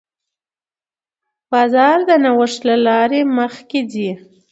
بازار 1.51 1.97
د 2.09 2.11
نوښت 2.23 2.59
له 2.69 2.75
لارې 2.87 3.19
مخکې 3.37 3.79
ځي. 3.91 4.09